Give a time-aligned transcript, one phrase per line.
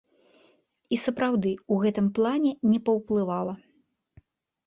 [0.95, 3.53] І сапраўды ў гэтым плане не паўплывала.